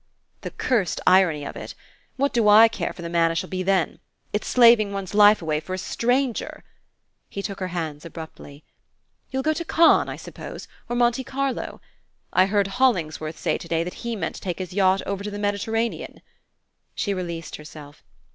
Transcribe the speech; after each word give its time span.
"The 0.41 0.49
cursed 0.49 0.99
irony 1.05 1.45
of 1.45 1.55
it! 1.55 1.75
What 2.15 2.33
do 2.33 2.47
I 2.49 2.67
care 2.67 2.91
for 2.91 3.03
the 3.03 3.07
man 3.09 3.29
I 3.29 3.35
shall 3.35 3.51
be 3.51 3.61
then? 3.61 3.99
It's 4.33 4.47
slaving 4.47 4.91
one's 4.91 5.13
life 5.13 5.43
away 5.43 5.59
for 5.59 5.75
a 5.75 5.77
stranger!" 5.77 6.63
He 7.29 7.43
took 7.43 7.59
her 7.59 7.67
hands 7.67 8.03
abruptly. 8.03 8.63
"You'll 9.29 9.43
go 9.43 9.53
to 9.53 9.63
Cannes, 9.63 10.09
I 10.09 10.15
suppose, 10.15 10.67
or 10.89 10.95
Monte 10.95 11.23
Carlo? 11.23 11.81
I 12.33 12.47
heard 12.47 12.65
Hollingsworth 12.65 13.37
say 13.37 13.59
to 13.59 13.67
day 13.67 13.83
that 13.83 14.01
he 14.03 14.15
meant 14.15 14.33
to 14.33 14.41
take 14.41 14.57
his 14.57 14.73
yacht 14.73 15.03
over 15.05 15.23
to 15.23 15.29
the 15.29 15.37
Mediterranean" 15.37 16.23
She 16.95 17.13
released 17.13 17.57
herself. 17.57 18.03